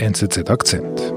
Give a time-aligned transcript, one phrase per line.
[0.00, 1.12] NZZ Akzent.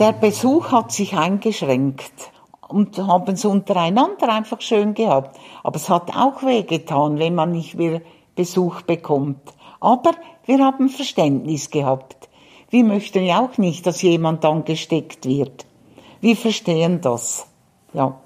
[0.00, 2.32] Der Besuch hat sich eingeschränkt
[2.68, 5.38] und haben es untereinander einfach schön gehabt.
[5.62, 8.00] Aber es hat auch wehgetan, wenn man nicht mehr
[8.34, 9.42] Besuch bekommt.
[9.80, 10.12] Aber
[10.46, 12.30] wir haben Verständnis gehabt.
[12.70, 15.66] Wir möchten ja auch nicht, dass jemand angesteckt wird.
[16.22, 17.46] Wir verstehen das.
[17.92, 18.18] Ja.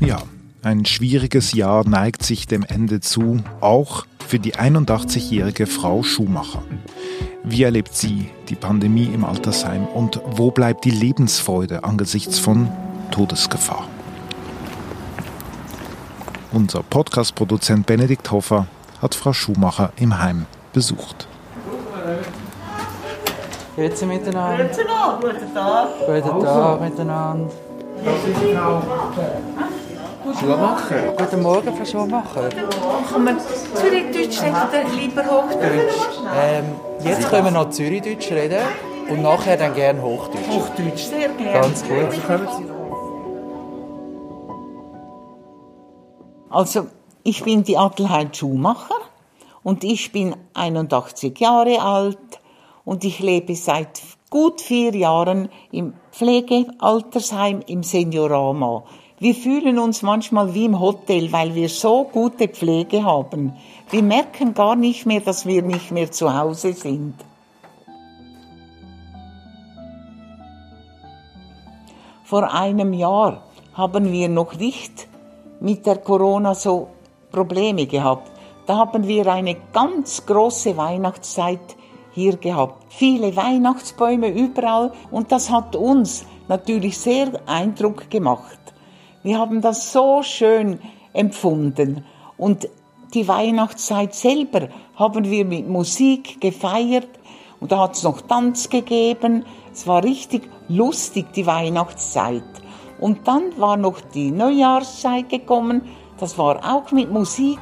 [0.00, 0.22] Ja,
[0.66, 6.60] ein schwieriges Jahr neigt sich dem Ende zu, auch für die 81-jährige Frau Schumacher.
[7.44, 12.68] Wie erlebt sie die Pandemie im Altersheim und wo bleibt die Lebensfreude angesichts von
[13.12, 13.86] Todesgefahr?
[16.50, 18.66] Unser Podcast-Produzent Benedikt Hoffer
[19.00, 21.28] hat Frau Schumacher im Heim besucht.
[23.76, 24.64] Grüezi miteinander.
[24.64, 25.88] Grüezi noch, guten Tag.
[26.06, 27.50] Guten Tag miteinander.
[30.34, 31.12] Schuhmacher.
[31.16, 32.48] Guten Morgen, Frau Schumacher.
[33.10, 33.38] Kann man
[33.74, 35.94] Zürichdeutsch reden oder lieber Hochdeutsch?
[36.36, 36.64] Ähm,
[37.04, 38.58] jetzt können wir noch Zürichdeutsch reden
[39.08, 40.48] und nachher dann gerne Hochdeutsch.
[40.50, 41.52] Hochdeutsch, sehr gerne.
[41.52, 42.20] Ganz gut.
[46.50, 46.86] Also,
[47.22, 48.96] ich bin die Adelheid Schumacher
[49.62, 52.40] und ich bin 81 Jahre alt
[52.84, 58.84] und ich lebe seit gut vier Jahren im Pflegealtersheim im Seniorama.
[59.18, 63.54] Wir fühlen uns manchmal wie im Hotel, weil wir so gute Pflege haben.
[63.88, 67.14] Wir merken gar nicht mehr, dass wir nicht mehr zu Hause sind.
[72.24, 75.08] Vor einem Jahr haben wir noch nicht
[75.60, 76.88] mit der Corona so
[77.32, 78.30] Probleme gehabt.
[78.66, 81.76] Da haben wir eine ganz große Weihnachtszeit
[82.12, 82.84] hier gehabt.
[82.92, 88.58] Viele Weihnachtsbäume überall und das hat uns natürlich sehr Eindruck gemacht.
[89.26, 90.78] Wir haben das so schön
[91.12, 92.04] empfunden
[92.38, 92.68] und
[93.12, 97.08] die Weihnachtszeit selber haben wir mit Musik gefeiert
[97.58, 99.44] und da hat es noch Tanz gegeben.
[99.72, 102.44] Es war richtig lustig, die Weihnachtszeit.
[103.00, 105.82] Und dann war noch die Neujahrszeit gekommen,
[106.20, 107.58] das war auch mit Musik.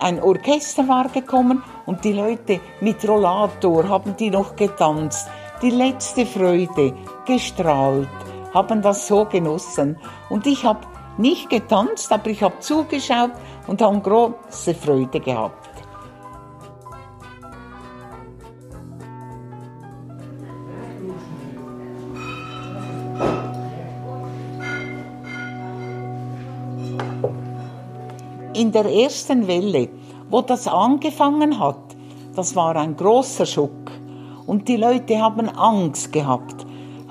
[0.00, 5.28] Ein Orchester war gekommen und die Leute mit Rollator haben die noch getanzt.
[5.62, 6.92] Die letzte Freude,
[7.24, 8.08] gestrahlt,
[8.56, 9.98] haben das so genossen.
[10.30, 10.80] Und ich habe
[11.18, 13.32] nicht getanzt, aber ich habe zugeschaut
[13.66, 15.66] und habe große Freude gehabt.
[28.54, 29.90] in der ersten Welle,
[30.30, 31.94] wo das angefangen hat,
[32.34, 33.92] das war ein großer Schock.
[34.46, 36.65] Und die Leute haben Angst gehabt,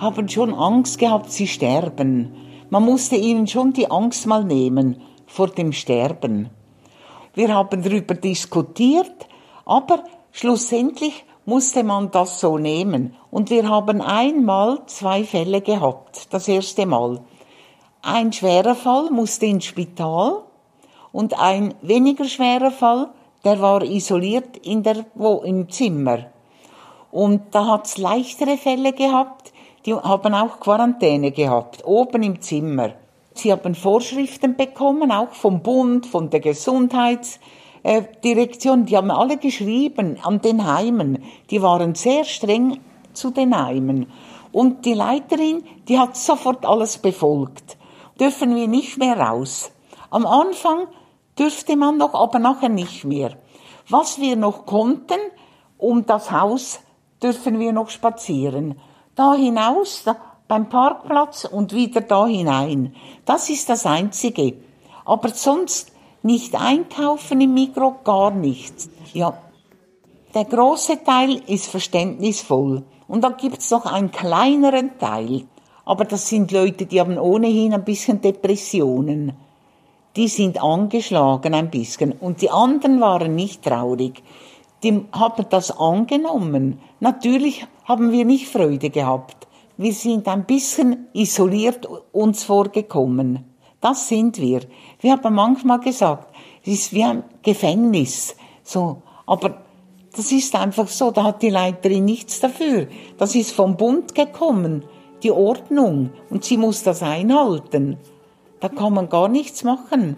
[0.06, 2.36] haben schon Angst gehabt, sie sterben.
[2.70, 6.52] Man musste ihnen schon die Angst mal nehmen vor dem Sterben.
[7.34, 9.28] Wir haben darüber diskutiert,
[9.66, 13.16] aber schlussendlich musste man das so nehmen.
[13.32, 17.22] Und wir haben einmal zwei Fälle gehabt, das erste Mal.
[18.04, 20.44] Ein schwerer Fall musste ins Spital
[21.12, 23.10] und ein weniger schwerer Fall,
[23.44, 26.28] der war isoliert in der, wo, im Zimmer.
[27.12, 29.52] Und da hat's leichtere Fälle gehabt,
[29.86, 32.94] die haben auch Quarantäne gehabt, oben im Zimmer.
[33.36, 38.86] Sie haben Vorschriften bekommen, auch vom Bund, von der Gesundheitsdirektion.
[38.86, 41.22] Die haben alle geschrieben an den Heimen.
[41.52, 42.80] Die waren sehr streng
[43.14, 44.08] zu den Heimen.
[44.52, 47.78] Und die Leiterin, die hat sofort alles befolgt.
[48.20, 49.72] Dürfen wir nicht mehr raus.
[50.10, 50.88] Am Anfang
[51.38, 53.36] dürfte man noch, aber nachher nicht mehr.
[53.90, 55.20] Was wir noch konnten,
[55.78, 56.80] um das Haus
[57.22, 58.80] dürfen wir noch spazieren.
[59.16, 60.16] Da hinaus, da,
[60.48, 62.96] beim Parkplatz und wieder da hinein.
[63.26, 64.54] Das ist das Einzige.
[65.06, 68.90] Aber sonst nicht einkaufen im Mikro, gar nichts.
[69.14, 69.38] Ja.
[70.34, 72.84] Der große Teil ist verständnisvoll.
[73.08, 75.46] Und dann gibt's noch einen kleineren Teil.
[75.86, 79.34] Aber das sind Leute, die haben ohnehin ein bisschen Depressionen
[80.16, 82.14] die sind angeschlagen ein bisschen.
[82.14, 84.24] Und die anderen waren nicht traurig.
[84.84, 86.80] Die haben das angenommen.
[87.00, 89.48] Natürlich haben wir nicht Freude gehabt.
[89.78, 93.46] Wir sind ein bisschen isoliert uns vorgekommen.
[93.80, 94.62] Das sind wir.
[95.00, 96.34] Wir haben manchmal gesagt,
[96.64, 98.36] es ist wie ein Gefängnis.
[98.64, 99.02] So.
[99.28, 99.64] Aber
[100.16, 101.12] das ist einfach so.
[101.12, 102.88] Da hat die Leiterin nichts dafür.
[103.18, 104.84] Das ist vom Bund gekommen.
[105.22, 106.10] Die Ordnung.
[106.30, 107.98] Und sie muss das einhalten.
[108.60, 110.18] Da kann man gar nichts machen.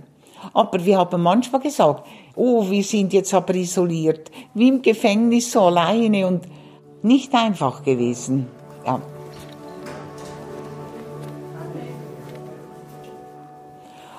[0.53, 5.61] Aber wir haben manchmal gesagt, oh, wir sind jetzt aber isoliert, wie im Gefängnis so
[5.61, 6.43] alleine und
[7.01, 8.47] nicht einfach gewesen.
[8.85, 9.01] Ja.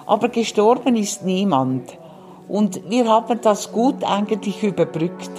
[0.07, 1.99] Aber gestorben ist niemand.
[2.49, 5.31] Und wir haben das gut eigentlich überbrückt.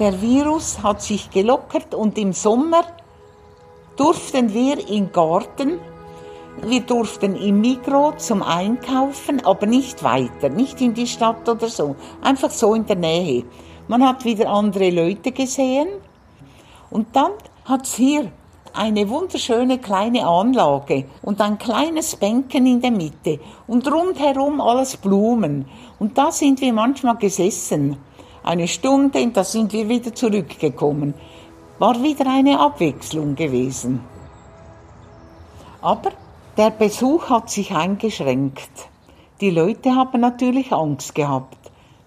[0.00, 2.82] Der Virus hat sich gelockert und im Sommer
[3.96, 5.80] durften wir in Garten,
[6.64, 11.96] wir durften im Mikro zum Einkaufen, aber nicht weiter, nicht in die Stadt oder so,
[12.22, 13.44] einfach so in der Nähe.
[13.88, 15.88] Man hat wieder andere Leute gesehen
[16.90, 17.32] und dann
[17.64, 18.30] hat's hier
[18.74, 25.66] eine wunderschöne kleine Anlage und ein kleines Bänken in der Mitte und rundherum alles Blumen.
[25.98, 27.96] Und da sind wir manchmal gesessen
[28.48, 31.14] eine Stunde und da sind wir wieder zurückgekommen.
[31.78, 34.00] War wieder eine Abwechslung gewesen.
[35.80, 36.12] Aber
[36.58, 38.90] der Besuch hat sich eingeschränkt.
[39.40, 41.56] Die Leute haben natürlich Angst gehabt.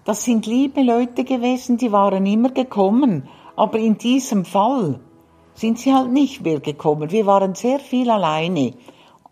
[0.04, 3.30] Das sind liebe Leute gewesen, die waren immer gekommen.
[3.56, 5.00] Aber in diesem Fall
[5.54, 7.10] sind sie halt nicht mehr gekommen.
[7.10, 8.74] Wir waren sehr viel alleine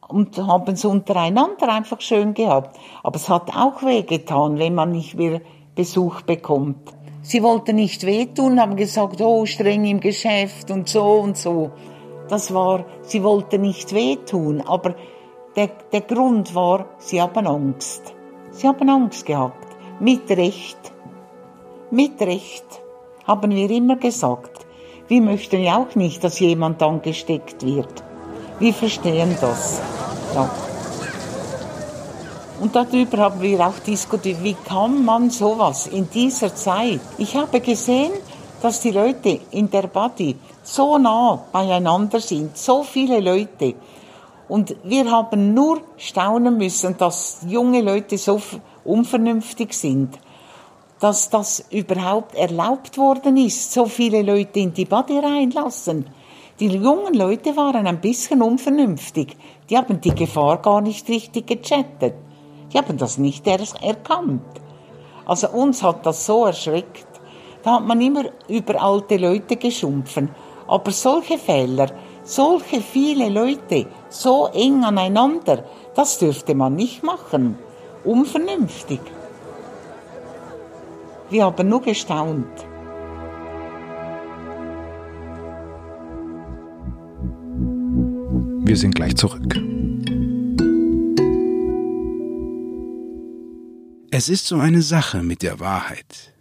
[0.09, 2.79] und haben es untereinander einfach schön gehabt.
[3.03, 5.43] Aber es hat auch wehgetan, wenn man nicht mehr
[5.75, 6.95] Besuch bekommt.
[7.21, 11.73] Sie wollten nicht wehtun, haben gesagt, oh, streng im Geschäft und so und so.
[12.31, 14.95] Das war, sie wollten nicht wehtun, aber
[15.57, 18.15] der, der Grund war, sie haben Angst.
[18.53, 19.67] Sie haben Angst gehabt.
[19.99, 20.79] Mit Recht.
[21.91, 22.65] Mit Recht,
[23.27, 24.65] haben wir immer gesagt.
[25.09, 28.05] Wir möchten ja auch nicht, dass jemand angesteckt wird.
[28.61, 29.83] Wir verstehen das.
[30.33, 30.49] Ja.
[32.61, 37.01] Und darüber haben wir auch diskutiert, wie kann man sowas in dieser Zeit?
[37.19, 38.13] Ich habe gesehen,
[38.63, 43.75] dass die Leute in der Body so nah beieinander sind, so viele Leute.
[44.49, 48.41] Und wir haben nur staunen müssen, dass junge Leute so
[48.85, 50.19] unvernünftig sind,
[50.99, 56.07] dass das überhaupt erlaubt worden ist, so viele Leute in die Body reinlassen.
[56.59, 59.37] Die jungen Leute waren ein bisschen unvernünftig.
[59.71, 62.15] Die haben die Gefahr gar nicht richtig gechattet.
[62.73, 64.43] Die haben das nicht erkannt.
[65.25, 67.07] Also uns hat das so erschreckt.
[67.63, 70.31] Da hat man immer über alte Leute geschumpfen.
[70.67, 71.91] Aber solche Fehler,
[72.23, 75.65] solche viele Leute, so eng aneinander,
[75.95, 77.59] das dürfte man nicht machen.
[78.05, 79.01] Unvernünftig.
[81.29, 82.67] Wir haben nur gestaunt.
[88.63, 89.59] Wir sind gleich zurück.
[94.13, 96.35] Es ist so eine Sache mit der Wahrheit.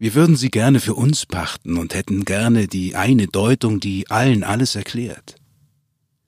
[0.00, 4.44] Wir würden sie gerne für uns pachten und hätten gerne die eine Deutung, die allen
[4.44, 5.36] alles erklärt.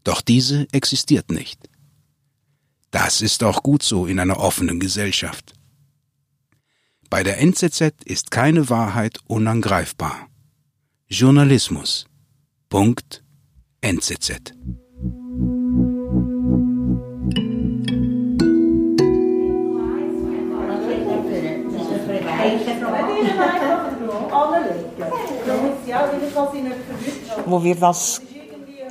[0.04, 1.58] Doch diese existiert nicht.
[2.90, 5.54] Das ist auch gut so in einer offenen Gesellschaft.
[7.08, 10.28] Bei der NZZ ist keine Wahrheit unangreifbar.
[11.08, 12.06] Journalismus.
[12.68, 13.24] Punkt.
[13.80, 14.52] NZZ.
[27.46, 28.22] Wo wir das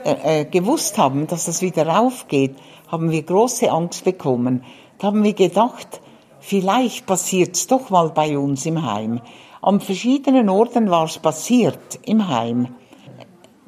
[0.03, 2.55] äh, äh, gewusst haben, dass das wieder aufgeht,
[2.87, 4.63] haben wir große Angst bekommen.
[4.97, 6.01] Da haben wir gedacht,
[6.39, 9.21] vielleicht passiert es doch mal bei uns im Heim.
[9.61, 12.75] An verschiedenen Orten war es passiert im Heim.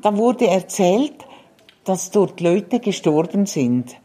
[0.02, 1.26] Da wurde erzählt,
[1.84, 3.96] dass dort Leute gestorben sind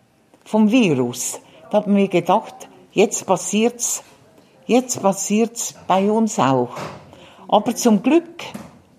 [0.45, 1.41] vom Virus.
[1.71, 4.03] Da haben wir gedacht, jetzt passiert's
[4.69, 6.77] Jetzt passiert's bei uns auch.
[7.49, 8.45] Aber zum Glück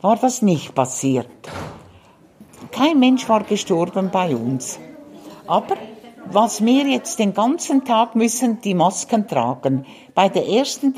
[0.01, 1.27] war das nicht passiert.
[2.72, 4.79] Kein Mensch war gestorben bei uns.
[5.48, 5.75] Aber
[6.32, 9.86] was wir jetzt den ganzen Tag müssen, die Masken tragen.
[10.13, 10.94] Bei der ersten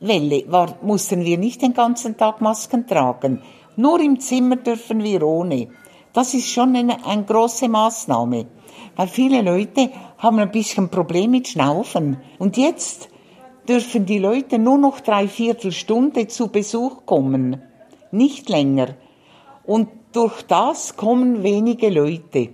[0.00, 3.42] Welle war, mussten wir nicht den ganzen Tag Masken tragen.
[3.76, 5.68] Nur im Zimmer dürfen wir ohne.
[6.12, 8.46] Das ist schon eine, eine große Maßnahme.
[8.94, 12.18] Weil viele Leute haben ein bisschen Problem mit Schnaufen.
[12.38, 13.08] Und jetzt
[13.68, 17.60] dürfen die Leute nur noch drei Viertelstunde zu Besuch kommen,
[18.16, 18.96] nicht länger.
[19.64, 22.48] Und durch das kommen wenige Leute.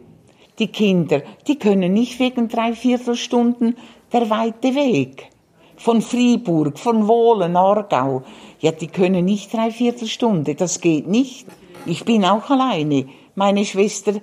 [0.58, 3.76] Die Kinder, die können nicht wegen drei Viertelstunden
[4.12, 5.30] der weite Weg.
[5.76, 8.22] Von Fribourg, von Wohlen, Aargau.
[8.60, 11.46] Ja, die können nicht drei Viertelstunde, das geht nicht.
[11.86, 13.06] Ich bin auch alleine.
[13.34, 14.14] Meine Schwester,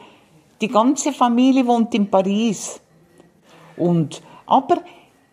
[0.62, 2.80] die ganze Familie wohnt in Paris.
[3.76, 4.78] Und, aber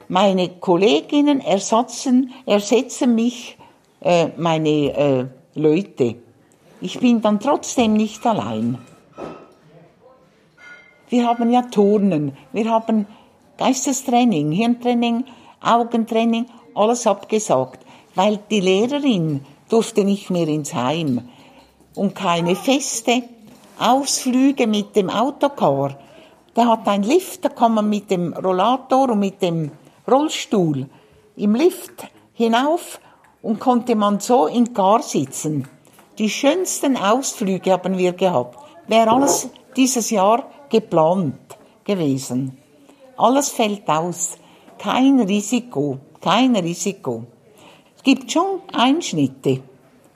[0.09, 3.59] meine Kolleginnen ersetzen, ersetzen mich,
[4.01, 6.17] äh, meine äh, Leute.
[6.83, 8.79] Ich bin dann trotzdem nicht allein.
[11.09, 13.07] Wir haben ja Turnen, wir haben
[13.57, 15.25] Geistestraining, Hirntraining,
[15.63, 17.81] Augentraining, alles abgesagt,
[18.15, 21.27] weil die Lehrerin durfte nicht mehr ins Heim
[21.95, 23.23] und keine Feste
[23.79, 25.97] Ausflüge mit dem Autocar.
[26.55, 29.71] Der hat einen Lift, da kann man mit dem Rollator und mit dem
[30.07, 30.87] Rollstuhl
[31.37, 33.01] im Lift hinauf
[33.47, 35.69] und konnte man so in Gar sitzen.
[36.19, 38.59] Die schönsten Ausflüge haben wir gehabt.
[38.89, 41.39] Wäre alles dieses Jahr geplant
[41.85, 42.59] gewesen.
[43.17, 44.37] Alles fällt aus.
[44.79, 47.23] Kein Risiko, kein Risiko.
[47.97, 49.63] Es gibt schon Einschnitte,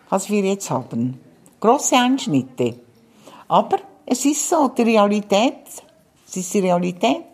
[0.09, 1.21] was wir jetzt haben.
[1.61, 2.81] Große Einschnitte.
[3.47, 5.67] Aber es ist so, die Realität,
[6.27, 7.30] es ist die Realität.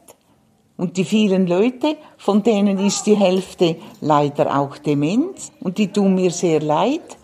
[0.76, 6.14] Und die vielen Leute, von denen ist die Hälfte leider auch Demenz und die tun
[6.14, 7.16] mir sehr leid.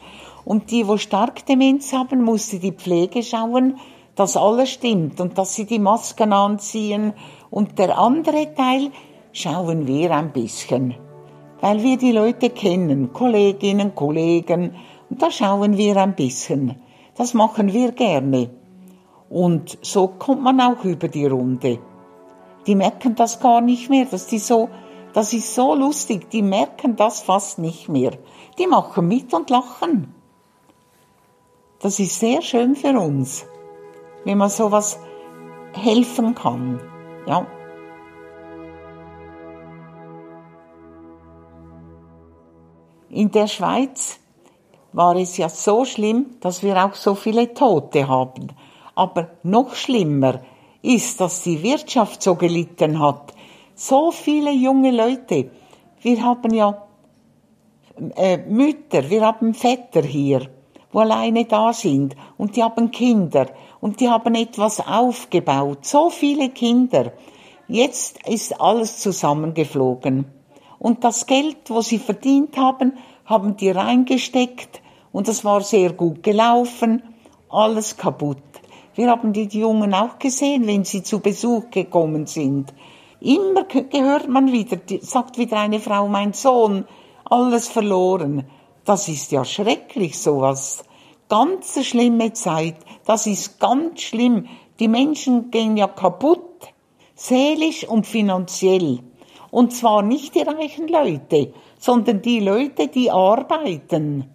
[0.45, 3.79] Und die, wo stark Demenz haben, musste die Pflege schauen,
[4.15, 7.13] dass alles stimmt und dass sie die Masken anziehen.
[7.51, 8.91] Und der andere Teil
[9.33, 10.95] schauen wir ein bisschen,
[11.61, 14.75] weil wir die Leute kennen, Kolleginnen, Kollegen,
[15.11, 16.77] und da schauen wir ein bisschen.
[17.17, 18.49] Das machen wir gerne.
[19.29, 21.79] Und so kommt man auch über die Runde.
[22.66, 24.69] Die merken das gar nicht mehr, dass die so,
[25.12, 28.12] das ist so lustig, die merken das fast nicht mehr.
[28.59, 30.14] Die machen mit und lachen.
[31.81, 33.45] Das ist sehr schön für uns,
[34.25, 35.00] wenn man sowas
[35.73, 36.81] helfen kann.
[37.26, 37.47] Ja.
[43.11, 44.21] In der Schweiz
[44.92, 48.49] war es ja so schlimm, dass wir auch so viele Tote haben.
[48.95, 50.40] Aber noch schlimmer
[50.83, 53.33] ist, dass die Wirtschaft so gelitten hat.
[53.75, 55.51] So viele junge Leute.
[56.01, 56.87] Wir haben ja
[58.17, 60.49] äh, Mütter, wir haben Väter hier,
[60.91, 63.47] wo alleine da sind und die haben Kinder
[63.81, 65.85] und die haben etwas aufgebaut.
[65.85, 67.12] So viele Kinder.
[67.69, 70.27] Jetzt ist alles zusammengeflogen.
[70.79, 76.23] Und das Geld, wo sie verdient haben, haben die reingesteckt und das war sehr gut
[76.23, 77.03] gelaufen.
[77.49, 78.43] Alles kaputt.
[78.95, 82.75] Wir haben die Jungen auch gesehen, wenn sie zu Besuch gekommen sind.
[83.21, 86.85] Immer gehört man wieder, sagt wieder eine Frau, mein Sohn,
[87.25, 88.45] alles verloren.
[88.85, 90.85] Das ist ja schrecklich, sowas.
[91.31, 92.77] Ganz schlimme Zeit.
[93.07, 94.47] Das ist ganz schlimm.
[94.79, 96.41] Die Menschen gehen ja kaputt.
[97.15, 98.99] Seelisch und finanziell.
[99.51, 104.29] Und zwar nicht die reichen Leute, sondern die Leute, die arbeiten.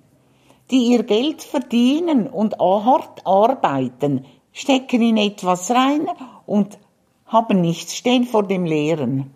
[0.71, 4.25] Die ihr Geld verdienen und hart arbeiten
[4.57, 6.07] stecken in etwas rein
[6.47, 6.79] und
[7.27, 9.31] haben nichts, stehen vor dem Leeren.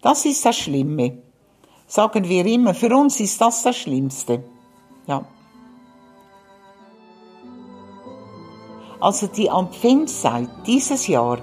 [0.00, 1.18] Das ist das Schlimme.
[1.86, 4.42] Sagen wir immer, für uns ist das das Schlimmste.
[5.06, 5.26] Ja.
[8.98, 11.38] Also die Adventszeit dieses Jahr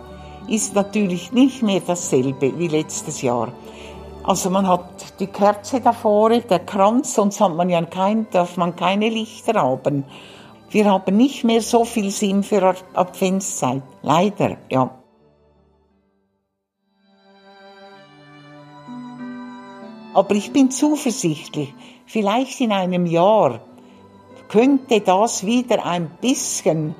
[0.47, 3.51] ist natürlich nicht mehr dasselbe wie letztes Jahr.
[4.23, 8.75] Also man hat die Kerze davor, der Kranz, sonst hat man ja kein, darf man
[8.75, 10.03] keine Lichter haben.
[10.69, 13.83] Wir haben nicht mehr so viel Sinn für Adventszeit.
[14.01, 14.91] Leider, ja.
[20.13, 21.73] Aber ich bin zuversichtlich,
[22.05, 23.61] vielleicht in einem Jahr
[24.49, 26.95] könnte das wieder ein bisschen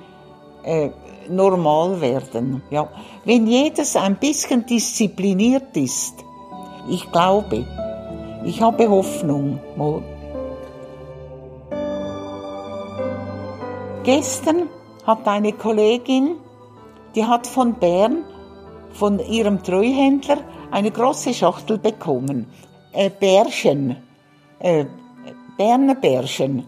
[0.64, 0.90] äh,
[1.28, 2.62] normal werden.
[2.70, 2.90] Ja.
[3.26, 6.14] Wenn jedes ein bisschen diszipliniert ist,
[6.90, 7.66] ich glaube,
[8.46, 9.60] ich habe Hoffnung.
[14.08, 14.70] Gestern
[15.06, 16.38] hat eine Kollegin,
[17.14, 18.24] die hat von Bern,
[18.94, 20.38] von ihrem Treuhändler,
[20.72, 22.48] eine große Schachtel bekommen.
[22.94, 23.98] Äh, Bärchen,
[24.60, 24.86] äh,
[25.58, 26.66] Berner Bärchen,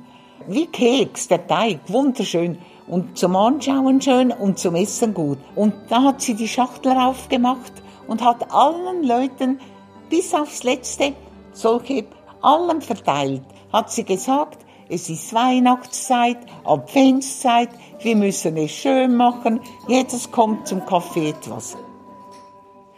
[0.50, 2.58] wie Keks, der Teig, wunderschön.
[2.90, 5.38] Und zum Anschauen schön und zum Essen gut.
[5.56, 7.72] Und da hat sie die Schachtel aufgemacht
[8.10, 9.62] und hat allen Leuten
[10.10, 11.14] bis aufs Letzte
[11.54, 12.04] solche,
[12.42, 17.70] allen verteilt, hat sie gesagt, es ist Weihnachtszeit, Adventszeit,
[18.02, 21.78] wir müssen es schön machen, jedes kommt zum Kaffee etwas.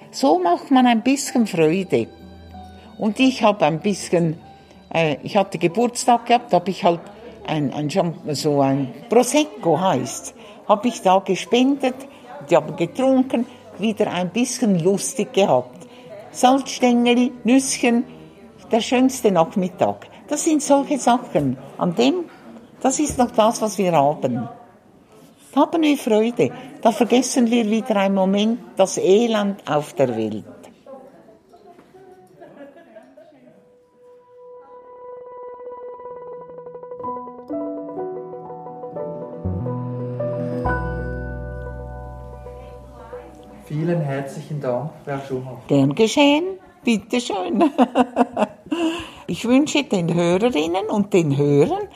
[0.10, 2.08] So macht man ein bisschen Freude.
[2.98, 4.38] Und ich habe ein bisschen,
[4.94, 7.02] äh, ich hatte Geburtstag gehabt, habe ich halt
[7.46, 7.90] ein, ein,
[8.36, 10.34] so ein Prosecco heißt,
[10.68, 11.96] habe ich da gespendet,
[12.50, 13.46] die haben getrunken,
[13.80, 15.88] wieder ein bisschen lustig gehabt.
[16.32, 18.06] Salzstängeli, Nüsschen,
[18.72, 20.11] der schönste Nachmittag.
[20.32, 21.58] Das sind solche Sachen.
[21.78, 22.24] An dem,
[22.82, 24.48] das ist noch das, was wir haben.
[25.54, 26.52] Da haben wir Freude.
[26.82, 30.46] Da vergessen wir wieder einen Moment das Elend auf der Welt.
[43.66, 45.62] Vielen herzlichen Dank, Frau Schumacher.
[45.68, 46.58] Gern geschehen.
[46.86, 47.70] Bitte schön.
[49.32, 51.88] Ich wünsche den Hörerinnen und den Hörern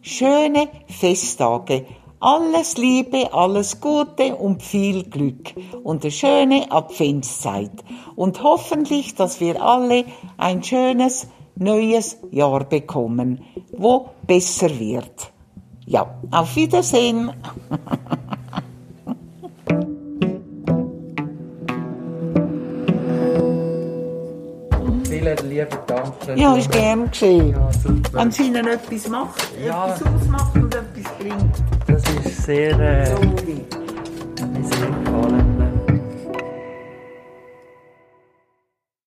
[0.00, 1.84] schöne Festtage,
[2.18, 5.52] Alles Liebe, alles Gute und viel Glück
[5.84, 7.84] und eine schöne Adventszeit.
[8.16, 10.06] Und hoffentlich, dass wir alle
[10.38, 13.44] ein schönes neues Jahr bekommen,
[13.76, 15.30] wo besser wird.
[15.84, 17.32] Ja, auf Wiedersehen.
[25.64, 26.12] lieben Dank.
[26.36, 27.50] Ja, ist gern geschehen.
[27.50, 28.10] Ja, super.
[28.12, 29.86] Wenn sie ihnen etwas macht, Ja.
[29.94, 31.54] etwas ausmacht und etwas bringt.
[31.86, 35.07] Das ist sehr, äh, So sehr.